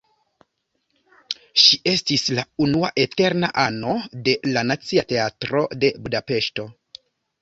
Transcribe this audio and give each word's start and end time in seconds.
Ŝi 1.63 1.77
estis 1.91 2.23
la 2.39 2.45
unua 2.67 2.91
"eterna 3.03 3.51
ano" 3.67 3.93
de 4.29 4.35
la 4.57 4.65
Nacia 4.71 5.05
Teatro 5.13 5.63
de 5.85 5.97
Budapeŝto. 6.07 6.67